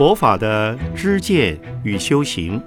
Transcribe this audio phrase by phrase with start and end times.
[0.00, 2.58] 佛法的知见与修行，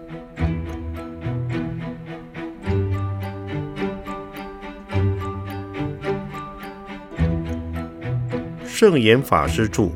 [8.64, 9.90] 圣严法师著。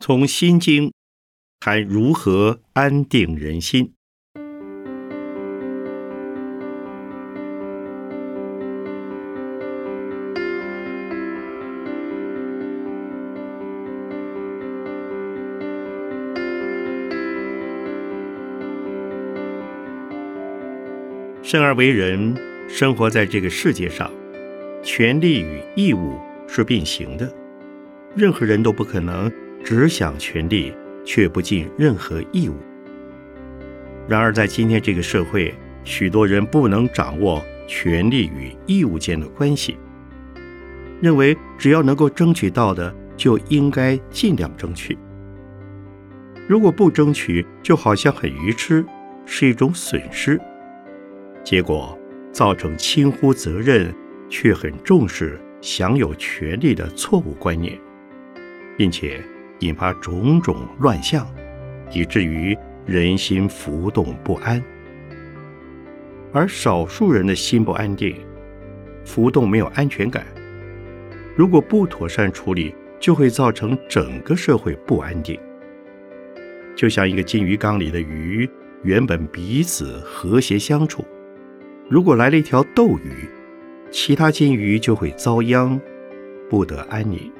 [0.00, 0.92] 从心经
[1.60, 3.93] 谈如何安定人心。
[21.44, 22.34] 生而为人，
[22.70, 24.10] 生活在这个世界上，
[24.82, 27.30] 权利与义务是并行的。
[28.16, 29.30] 任何人都不可能
[29.62, 30.72] 只想权利，
[31.04, 32.54] 却不尽任何义务。
[34.08, 39.76] 然而，在今天这个社会，许多人不能掌握权利与义务间的关系，
[41.02, 44.96] 认为只要能够争取到的，就应该尽量争取。
[46.48, 48.82] 如果不争取，就好像很愚痴，
[49.26, 50.40] 是一种损失。
[51.44, 51.96] 结果
[52.32, 53.94] 造成轻忽责任，
[54.30, 57.78] 却很重视享有权利的错误观念，
[58.76, 59.22] 并且
[59.58, 61.26] 引发种种乱象，
[61.92, 64.62] 以至于人心浮动不安。
[66.32, 68.16] 而少数人的心不安定，
[69.04, 70.26] 浮动没有安全感，
[71.36, 75.38] 如果不妥善处理，就会造成整个社会不安定。
[76.74, 78.48] 就像一个金鱼缸里的鱼，
[78.82, 81.04] 原本彼此和谐相处。
[81.86, 83.28] 如果来了一条斗鱼，
[83.90, 85.78] 其他金鱼就会遭殃，
[86.48, 87.30] 不得安宁。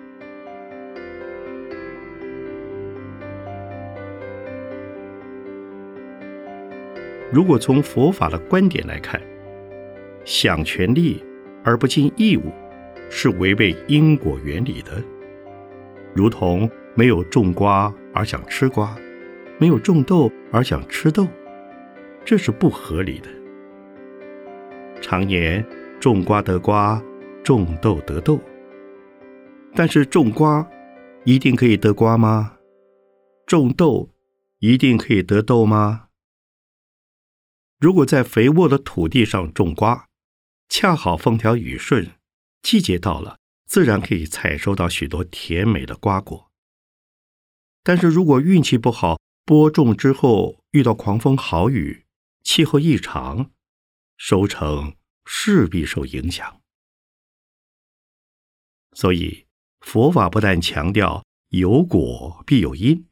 [7.32, 9.18] 如果从佛法的观点来看，
[10.26, 11.24] 想权利
[11.64, 12.52] 而不尽义务，
[13.08, 15.02] 是违背因果原理的，
[16.12, 18.94] 如同没有种瓜而想吃瓜，
[19.56, 21.27] 没有种豆而想吃豆，
[22.27, 23.28] 这是不合理的。
[25.14, 25.64] 常言
[26.01, 27.01] 种瓜得瓜，
[27.45, 28.41] 种豆得豆。
[29.73, 30.69] 但是种瓜
[31.25, 32.57] 一定可以得瓜吗？
[33.47, 34.11] 种豆
[34.58, 36.08] 一定可以得豆吗？
[37.79, 40.08] 如果在肥沃的土地上种瓜，
[40.69, 42.11] 恰好风调雨顺，
[42.61, 43.39] 季节到了，
[43.69, 46.51] 自然可以采收到许多甜美的瓜果。
[47.85, 52.05] 但是如果运气不好，播种之后遇到狂风豪雨，
[52.42, 53.52] 气候异常。
[54.17, 56.61] 收成势必受影响，
[58.92, 59.46] 所以
[59.80, 63.07] 佛法不但强调有果必有因，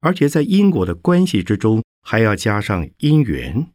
[0.00, 3.72] 而且在因果的关系之中还要加上因缘。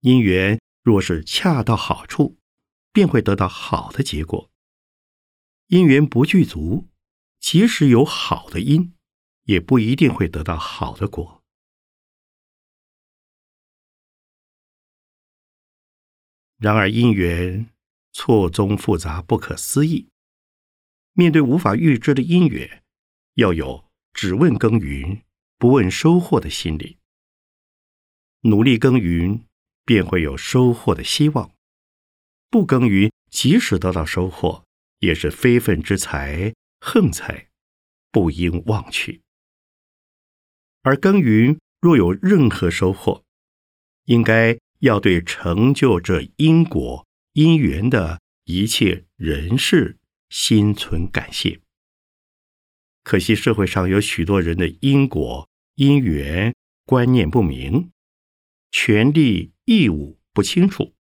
[0.00, 2.38] 因缘若是恰到好处，
[2.92, 4.50] 便会得到好的结果；
[5.66, 6.88] 因缘不具足，
[7.40, 8.94] 即使有好的因，
[9.44, 11.42] 也不一定会得到好的果。
[16.58, 17.68] 然而因缘
[18.12, 20.08] 错综复杂，不可思议。
[21.12, 22.82] 面对无法预知的因缘，
[23.34, 23.84] 要有
[24.14, 25.22] 只问耕耘
[25.58, 26.96] 不问收获的心理。
[28.42, 29.44] 努力耕耘，
[29.84, 31.50] 便会有收获的希望；
[32.48, 34.64] 不耕耘，即使得到收获，
[35.00, 37.48] 也是非分之财、横财，
[38.10, 39.20] 不应忘去。
[40.82, 43.24] 而耕耘若有任何收获，
[44.04, 44.58] 应该。
[44.80, 49.98] 要对成就这因果因缘的一切人事
[50.28, 51.60] 心存感谢。
[53.02, 56.54] 可惜社会上有许多人的因果因缘
[56.84, 57.90] 观念不明，
[58.70, 60.94] 权利义务不清楚，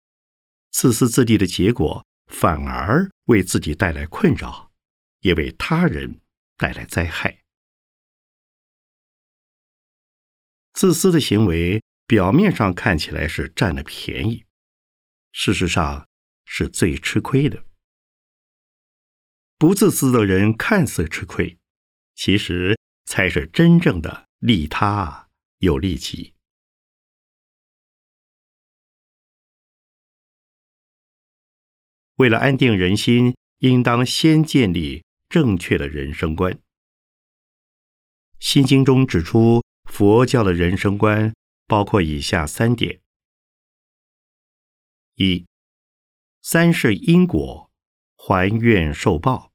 [0.71, 4.72] 自私自利的结果，反而为自己带来困扰，
[5.21, 6.21] 也为他人
[6.56, 7.43] 带来灾害。
[10.72, 11.82] 自私的行为。
[12.06, 14.44] 表面上看起来是占了便宜，
[15.32, 16.08] 事实上
[16.44, 17.64] 是最吃亏的。
[19.58, 21.58] 不自私的人看似吃亏，
[22.14, 25.28] 其实才是真正的利他
[25.58, 26.34] 有利己。
[32.16, 36.52] 为了安定人心，应当先建立正确的人生观。
[38.38, 41.32] 《心经》中指出，佛教的人生观。
[41.72, 43.00] 包括以下三点：
[45.14, 45.46] 一、
[46.42, 47.70] 三世因果，
[48.14, 49.54] 还愿受报。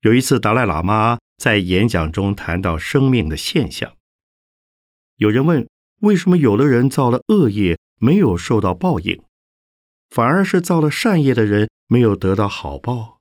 [0.00, 3.98] 有一次，达赖喇嘛在演讲中谈到生命的现象，
[5.16, 5.68] 有人问：
[5.98, 9.22] 为什么有的人造了恶业没有受到报应，
[10.08, 13.20] 反而是造了善业的人没有得到好报？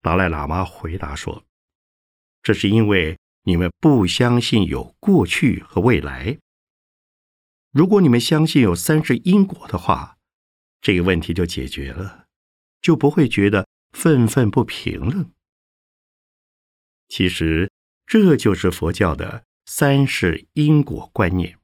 [0.00, 1.44] 达赖喇嘛回答说
[2.40, 6.38] ：“这是因为你们不相信有过去和未来。
[7.70, 10.18] 如果你们相信有三世因果的话，
[10.80, 12.26] 这个问题就解决了，
[12.82, 15.30] 就不会觉得愤愤不平了。
[17.06, 17.70] 其实，
[18.04, 21.56] 这就是佛教的三世因果观念。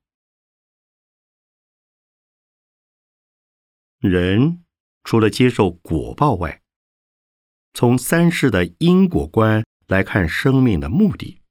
[3.99, 4.65] 人
[5.03, 6.63] 除了接受果报外，
[7.75, 11.42] 从三世的因果观来看，生命的目的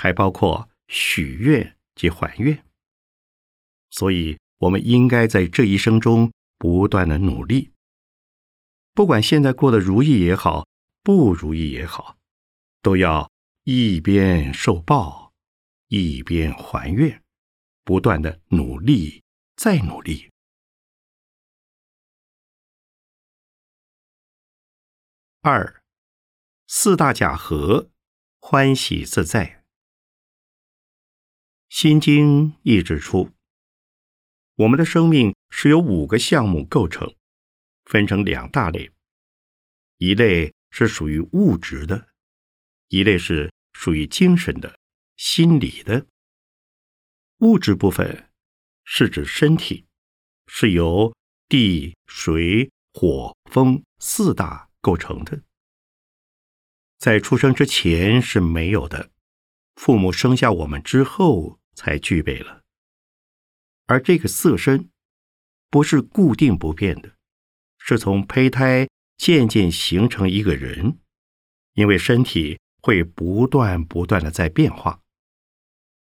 [0.00, 2.64] 还包括许愿及还愿。
[3.90, 7.72] 所以，我们应该在这一生中不断的努力，
[8.94, 10.66] 不管现在过得如意也好，
[11.02, 12.16] 不如意也好，
[12.80, 13.30] 都要
[13.64, 15.34] 一边受报，
[15.88, 17.22] 一边还愿，
[17.84, 19.22] 不断的努力，
[19.54, 20.30] 再努力。
[25.42, 25.82] 二，
[26.66, 27.90] 四大假合，
[28.40, 29.59] 欢喜自在。
[31.70, 33.30] 心经亦指出，
[34.56, 37.14] 我们的生命是由五个项目构成，
[37.84, 38.90] 分成两大类，
[39.96, 42.08] 一类是属于物质的，
[42.88, 44.78] 一类是属于精神的、
[45.16, 46.06] 心理的。
[47.38, 48.30] 物质部分
[48.84, 49.86] 是指身体，
[50.46, 51.16] 是由
[51.48, 54.68] 地、水、火、风四大。
[54.82, 55.42] 构成的，
[56.96, 59.10] 在出生之前是没有的，
[59.74, 62.62] 父母生下我们之后才具备了。
[63.86, 64.90] 而这个色身
[65.68, 67.16] 不是固定不变的，
[67.78, 70.98] 是从胚胎渐渐形成一个人，
[71.74, 75.00] 因为身体会不断不断的在变化，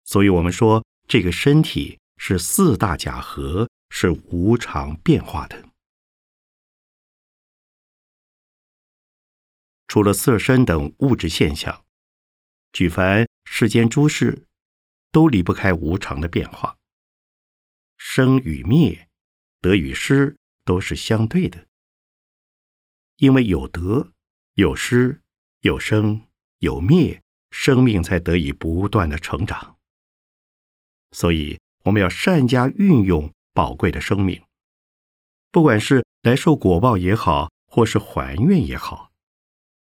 [0.04, 5.68] 所以我们说这个身体是四大假合，是无常变化的。
[9.86, 11.84] 除了色身等物质现象，
[12.72, 14.46] 举凡世间诸事，
[15.14, 16.76] 都离不开无常的变化。
[17.96, 19.08] 生与灭，
[19.60, 21.68] 得与失，都是相对的。
[23.18, 24.12] 因为有得
[24.54, 25.22] 有失，
[25.60, 26.26] 有生
[26.58, 27.22] 有灭，
[27.52, 29.76] 生命才得以不断的成长。
[31.12, 34.42] 所以，我们要善加运用宝贵的生命，
[35.52, 39.12] 不管是来受果报也好，或是还愿也好。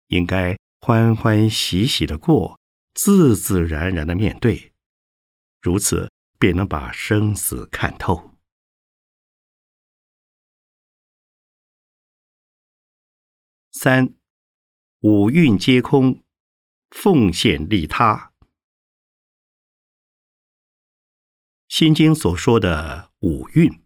[0.08, 2.58] 应该欢欢喜喜的过，
[2.94, 4.72] 自自然然的面对，
[5.68, 6.10] 如此
[6.40, 8.38] 便能把生死看透。
[13.74, 14.16] 三
[15.02, 16.24] 五蕴皆空，
[16.92, 18.32] 奉献利他。
[21.68, 23.84] 心经所说的五蕴，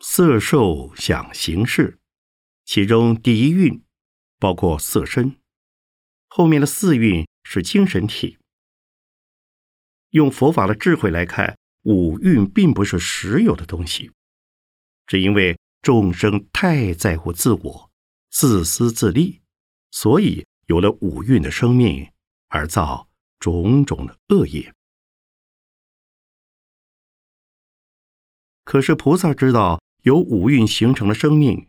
[0.00, 2.00] 色受想行识，
[2.64, 3.80] 其中第一蕴。
[4.40, 5.40] 包括色身，
[6.26, 8.37] 后面的四蕴是精神体。
[10.10, 14.10] 用佛法的智慧来看，五蕴并不是实有的东西，
[15.06, 17.90] 只因为众生太在乎自我、
[18.30, 19.40] 自私自利，
[19.90, 22.10] 所以有了五蕴的生命，
[22.48, 23.08] 而造
[23.38, 24.72] 种种的恶业。
[28.64, 31.68] 可是菩萨知道，由五蕴形成的生命，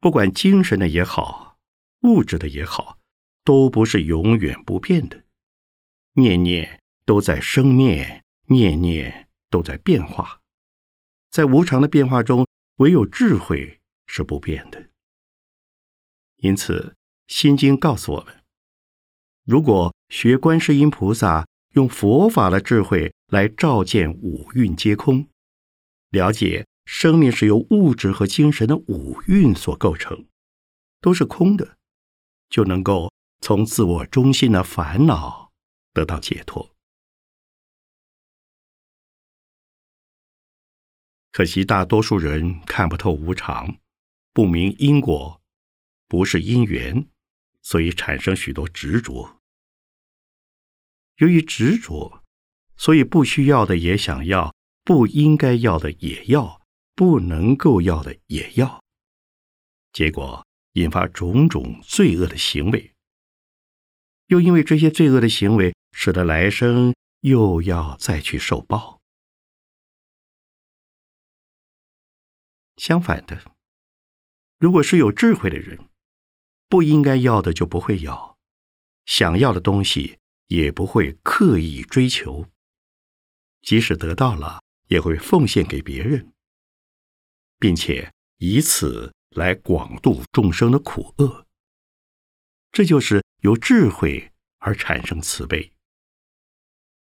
[0.00, 1.56] 不管精神的也好。
[2.02, 2.98] 物质的也好，
[3.44, 5.22] 都不是永远不变的，
[6.14, 10.40] 念念都在生灭，念念都在变化，
[11.30, 14.90] 在无常的变化中，唯有智慧是不变的。
[16.36, 16.96] 因此，
[17.32, 18.42] 《心经》告诉我们：
[19.44, 25.28] 如果学观世音菩萨，用佛法的智慧来照见五蕴皆空，
[26.10, 30.26] 了解生命是由物质和精神的五蕴所构成，
[31.00, 31.76] 都是空的。
[32.50, 35.50] 就能够从自我中心的烦恼
[35.94, 36.71] 得到解脱。
[41.32, 43.78] 可惜大多数人看不透无常，
[44.32, 45.40] 不明因果，
[46.06, 47.08] 不是因缘，
[47.62, 49.40] 所以产生许多执着。
[51.16, 52.22] 由于执着，
[52.76, 56.62] 所以不需要的也想要，不应该要的也要，
[56.94, 58.84] 不能够要的也要，
[59.92, 60.46] 结果。
[60.74, 62.94] 引发种种罪恶的行为，
[64.28, 69.01] 又因为这些罪恶的行为，使得来生又要再去受报。
[72.82, 73.54] 相反的，
[74.58, 75.88] 如果是有智慧的人，
[76.68, 78.36] 不应该要的就不会要，
[79.06, 82.50] 想要的东西也不会刻意追求，
[83.60, 86.32] 即使得到了，也会奉献给别人，
[87.60, 89.14] 并且以此。
[89.34, 91.46] 来广度众生的苦厄。
[92.70, 95.72] 这就是由智慧而产生慈悲。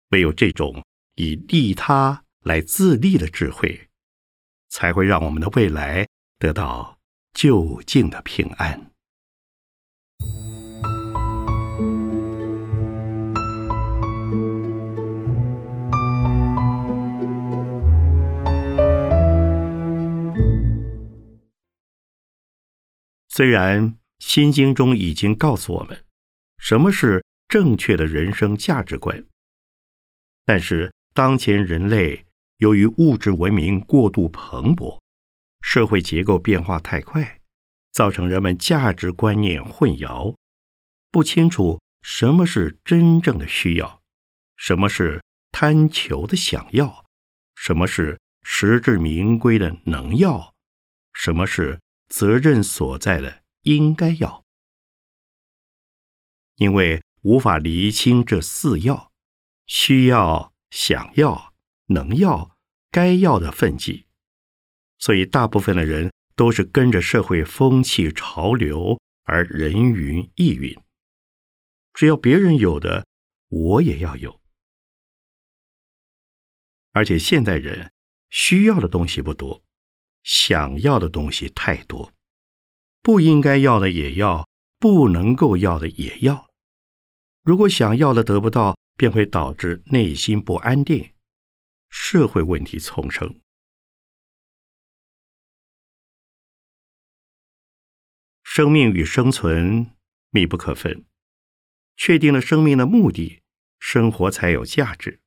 [0.09, 0.85] 唯有这种
[1.15, 3.88] 以利他来自利的智慧，
[4.69, 6.07] 才会让我们的未来
[6.37, 6.99] 得到
[7.33, 8.91] 究竟的平安。
[23.27, 26.03] 虽然《心经》中已经告诉我们
[26.57, 29.25] 什么是正确的人生价值观，
[30.45, 32.25] 但是当前人类
[32.59, 35.01] 由于物质文明过度蓬勃，
[35.59, 37.41] 社会结构变化太快，
[37.91, 40.33] 造成人们价值观念混淆，
[41.11, 44.01] 不清楚什么是真正的需要，
[44.55, 47.03] 什么是贪求的想要，
[47.55, 50.53] 什么是实至名归的能要，
[51.11, 51.79] 什么是。
[52.11, 54.43] 责任所在的应该要，
[56.55, 59.11] 因为无法厘清这四要：
[59.67, 61.48] 需要、想要、
[61.89, 62.57] 能要、
[62.89, 64.05] 该要的分际，
[64.97, 70.75] 所以大部分的人都是跟着社会风气潮流而人云亦云。
[71.93, 73.05] 只要别人有的，
[73.49, 74.39] 我也要有。
[76.91, 77.91] 而且现代人
[78.29, 79.63] 需要的东西不多。
[80.21, 82.11] 想要的东西太多，
[83.01, 86.45] 不应该要的也要，不能够要的也要。
[87.41, 91.11] 如果想要的得不到，便会导致内心不安定，
[91.89, 93.39] 社会问题丛生。
[98.43, 99.95] 生命与生存
[100.29, 101.05] 密不可分，
[101.97, 103.41] 确定了生命的目的，
[103.79, 105.19] 生活才有价值。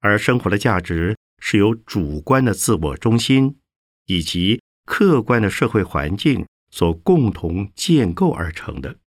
[0.00, 3.60] 而生活的价值是由主观的自我中心。
[4.08, 9.00] 以及客观的社会环境所共同建构而成的，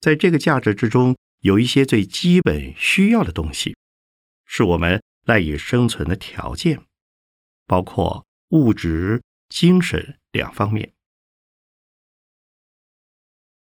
[0.00, 3.76] 在这个价值之中，有一些最基本需要的东西，
[4.44, 6.84] 是我们赖以生存的条件，
[7.66, 10.92] 包括物质、精神两方面。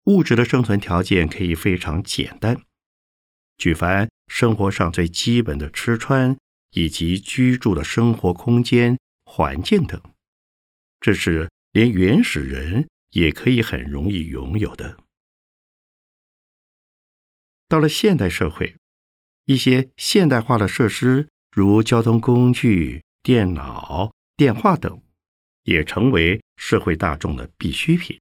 [0.06, 2.62] 物质的生存条件可以非常简单，
[3.58, 6.38] 举凡生活上最基本的吃穿，
[6.72, 9.00] 以及居住的生活空间。
[9.32, 10.02] 环境等，
[11.00, 14.98] 这是连原始人也可以很容易拥有的。
[17.68, 18.78] 到了现代社会，
[19.46, 25.02] 一些现代化的设施，如交通工具、电脑、电话等，
[25.64, 28.20] 也成为社会大众的必需品。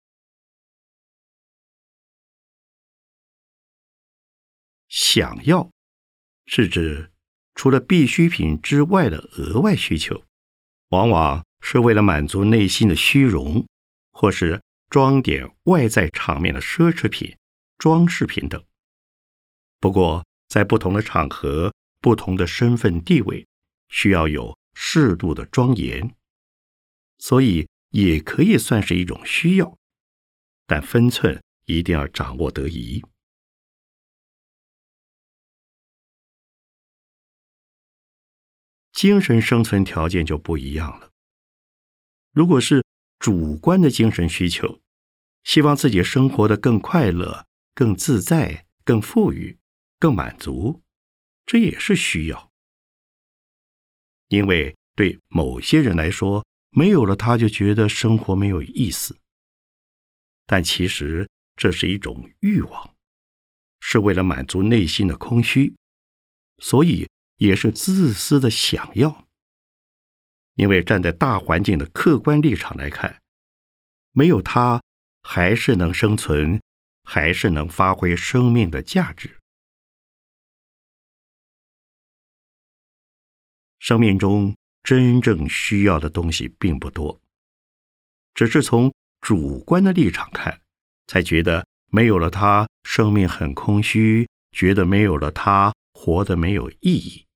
[4.89, 5.71] 想要
[6.47, 7.13] 是指
[7.55, 10.25] 除了必需品之外的额外需求。
[10.89, 13.67] 往往是为了满足内心的虚荣，
[14.11, 17.37] 或是装点外在场面的奢侈品、
[17.77, 18.65] 装饰品等。
[19.79, 21.75] 不过，在不同的场合、
[22.09, 23.47] 不同的身份地位，
[23.91, 26.17] 需要有适度的庄严，
[27.19, 29.77] 所以也可以算是一种需要，
[30.67, 33.05] 但分寸一定要掌握得宜。
[38.93, 41.11] 精神生存条件就不一样了。
[42.33, 42.83] 如果是
[43.19, 44.81] 主观的精神需求，
[45.45, 49.59] 希望自己生活的更快乐、更自在、更富裕、
[49.99, 50.83] 更满足，
[51.49, 52.53] 这也是需要。
[54.29, 59.17] 因为对某些人来说，没有了他就觉得生活没有意思。
[60.47, 62.95] 但其实这是一种欲望，
[63.81, 65.75] 是为了满足内心的空虚，
[66.59, 67.09] 所以。
[67.39, 69.29] 也是自私的想要，
[70.55, 73.23] 因为站在大环境的客观立场来看，
[74.11, 74.83] 没有它，
[75.23, 76.61] 还是能生存，
[77.05, 79.38] 还是能发挥生命的价值。
[83.79, 87.21] 生命中真正需要的东西并不多，
[88.35, 90.61] 只是从主观的立场看，
[91.07, 97.27] 才觉得没有了它，生命很空虚，觉得没有了它，活得没有意义。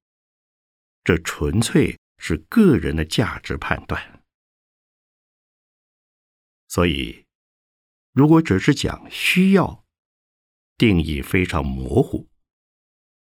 [1.04, 4.22] 这纯粹是个人的价值判断，
[6.68, 7.24] 所以
[8.12, 9.84] 如果只是讲需要，
[10.78, 12.28] 定义非常模糊，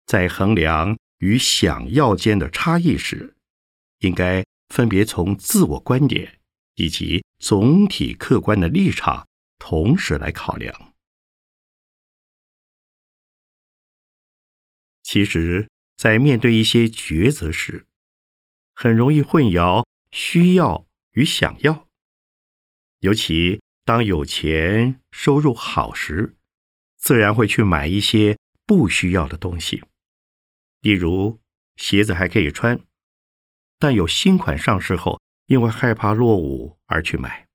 [0.05, 3.35] 在衡量与想要间的差异时，
[4.01, 6.39] 应该分别从自我观点
[6.75, 9.27] 以及总体客观的立场
[9.59, 10.93] 同时来考量。
[15.03, 15.69] 其实。
[15.95, 17.87] 在面对一些抉择时，
[18.75, 21.87] 很容易混淆需要与想要，
[22.99, 26.35] 尤其当有钱、收入好时，
[26.97, 28.37] 自然会去买一些
[28.67, 29.85] 不需要的东西，
[30.83, 31.41] 例如
[31.77, 32.79] 鞋子还可以穿，
[33.79, 37.49] 但有新款上市后，因为害怕落伍而去买。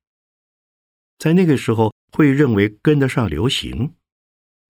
[1.18, 3.94] 在那个时候，会认为跟得上流行，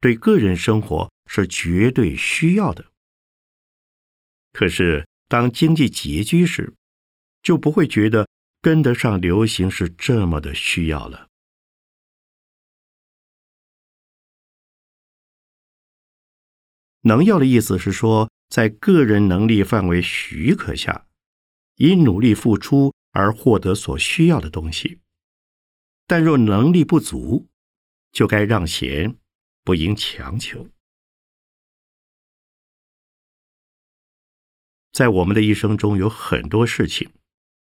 [0.01, 2.93] 对个人生活是绝对需要的。
[4.53, 6.75] 可是，当经济拮据时，
[7.43, 8.29] 就不会觉得
[8.61, 11.29] 跟得上流行是这么的需要了。
[17.03, 21.07] 能要的意思是说，在个人能力范围许可下，
[21.77, 25.01] 以努力付出而获得所需要的东西。
[26.07, 27.49] 但若能力不足，
[28.13, 29.19] 就该让贤，
[29.63, 30.67] 不应强求。
[34.91, 37.11] 在我们的一生中，有很多事情，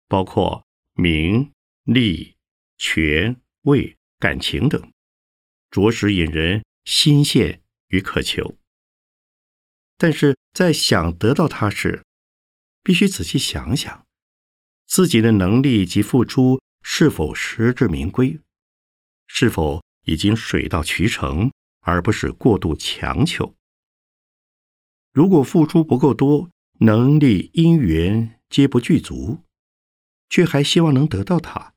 [0.09, 1.53] 包括名
[1.85, 2.37] 利、
[2.79, 4.91] 权位、感情等，
[5.71, 8.57] 着实引人心羡与渴求。
[9.99, 12.05] 但是在想得到它时，
[12.83, 14.07] 必须仔细想想，
[14.87, 18.41] 自己的能力及付出是否实至名归，
[19.27, 21.51] 是否已经水到渠成，
[21.81, 23.55] 而不是过度强求。
[25.13, 26.49] 如果付出不够多，
[26.81, 29.41] 能力、因缘皆不具足，
[30.29, 31.75] 却还希望能得到它，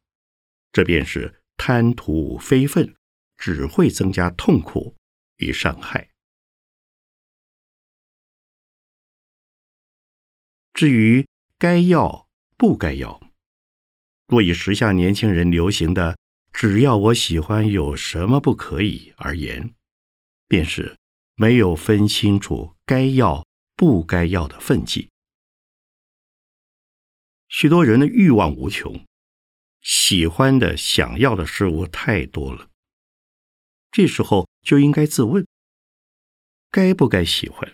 [0.72, 2.96] 这便是贪图非分，
[3.36, 4.96] 只会增加痛苦
[5.38, 6.11] 与伤害。
[10.82, 11.28] 至于
[11.60, 13.22] 该要不该要，
[14.26, 16.18] 若以时下年轻人流行的
[16.52, 19.76] “只要我喜欢，有什么不可以”而言，
[20.48, 20.98] 便是
[21.36, 23.46] 没有分清楚该要。
[23.76, 25.12] 不该要的愤激，
[27.48, 29.06] 许多人的欲望无穷，
[29.82, 32.72] 喜欢的、想要的事物太多了。
[33.92, 35.46] 这时候就应该自问：
[36.72, 37.72] 该不该喜欢？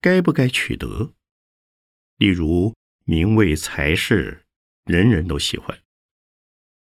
[0.00, 1.12] 该不该取得？
[2.16, 2.74] 例如
[3.04, 4.46] 名位、财势，
[4.84, 5.82] 人人都喜欢，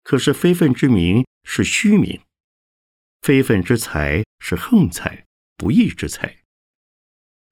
[0.03, 2.23] 可是非分之名是虚名，
[3.23, 6.45] 非分之财是横财、不义之财。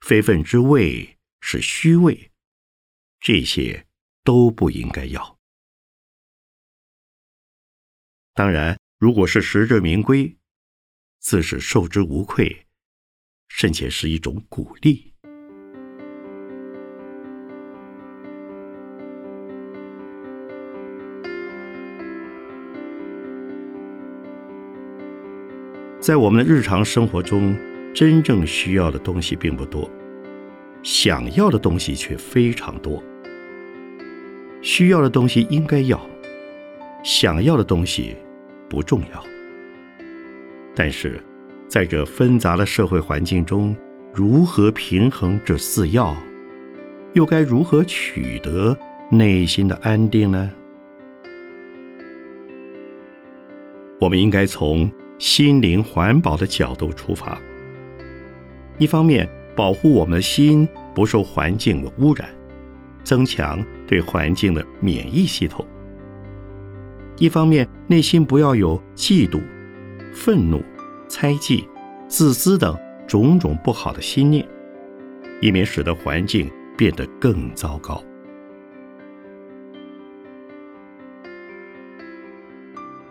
[0.00, 2.30] 非分之位是虚位，
[3.18, 3.86] 这些
[4.22, 5.38] 都不应该要。
[8.34, 10.36] 当然，如果是实至名归，
[11.20, 12.66] 自是受之无愧，
[13.48, 15.13] 甚且是一种鼓励。
[26.04, 27.56] 在我们的日常生活中。
[27.94, 29.88] 真正需要的东西并不多，
[30.82, 33.00] 想要的东西却非常多。
[34.60, 36.04] 需要的东西应该要，
[37.04, 38.16] 想要的东西
[38.68, 39.24] 不重要。
[40.74, 41.22] 但是，
[41.68, 43.76] 在这纷杂的社会环境中，
[44.12, 46.16] 如何平衡这四要，
[47.12, 48.76] 又该如何取得
[49.08, 50.50] 内心的安定呢？
[54.04, 57.40] 我们应该从心灵环保的角度出发。
[58.76, 62.28] 一方面保护我们的心不受环境的污染，
[63.02, 65.64] 增强对环境的免疫系统；
[67.16, 69.40] 一方面内心不要有嫉妒、
[70.12, 70.62] 愤怒、
[71.08, 71.66] 猜忌、
[72.06, 74.46] 自私等种种不好的心念，
[75.40, 78.04] 以免使得环境变得更糟糕。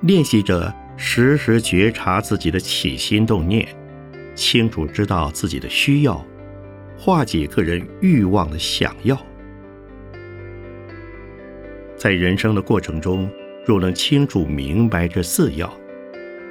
[0.01, 3.67] 练习者时时觉察自己的起心动念。
[4.35, 6.25] 清楚知道自己的需要，
[6.97, 9.15] 化解个人欲望的想要，
[11.95, 13.29] 在人生的过程中，
[13.63, 15.71] 若能清楚明白这四要，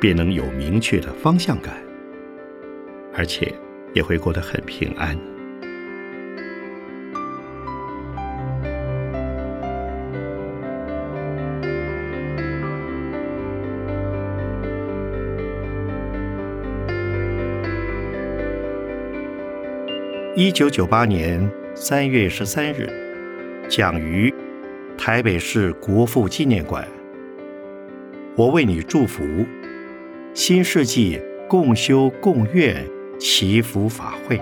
[0.00, 1.74] 便能有明确的方向感，
[3.12, 3.52] 而且
[3.94, 5.18] 也会过得很平安。
[20.35, 22.88] 一九九八年三月十三日，
[23.68, 24.33] 讲于
[24.97, 26.88] 台北市国父纪念馆。
[28.35, 29.23] 我为你祝福，
[30.33, 32.83] 新世纪共修共愿
[33.18, 34.40] 祈福法会。